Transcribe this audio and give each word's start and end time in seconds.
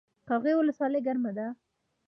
قرغیو 0.27 0.57
ولسوالۍ 0.61 0.99
ګرمه 1.07 1.31
ده؟ 1.37 1.47